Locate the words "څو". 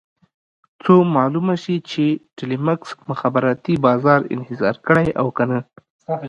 0.83-0.95